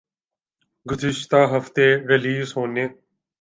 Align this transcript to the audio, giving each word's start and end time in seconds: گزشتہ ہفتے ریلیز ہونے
گزشتہ 0.85 1.39
ہفتے 1.51 1.85
ریلیز 2.09 2.47
ہونے 2.55 2.85